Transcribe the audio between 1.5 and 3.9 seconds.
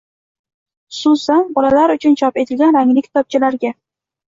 bolalar uchun chop etilgan rangli kitobchalarga.